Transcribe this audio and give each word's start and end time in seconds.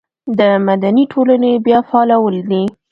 د 0.39 0.41
مدني 0.67 1.03
ټولنې 1.13 1.51
بیا 1.65 1.79
فعالول 1.89 2.35
دي. 2.49 2.63